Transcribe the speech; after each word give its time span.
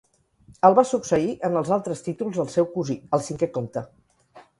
El 0.69 0.75
va 0.77 0.83
succeir 0.91 1.27
en 1.49 1.57
els 1.61 1.69
altres 1.77 2.01
títols 2.07 2.39
el 2.45 2.49
seu 2.53 2.67
cosí, 2.79 2.97
el 3.19 3.23
cinquè 3.27 3.51
comte. 3.59 3.85